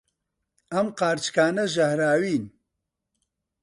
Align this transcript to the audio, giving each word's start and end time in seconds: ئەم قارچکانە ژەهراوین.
ئەم 0.71 0.87
قارچکانە 0.99 1.65
ژەهراوین. 1.73 2.43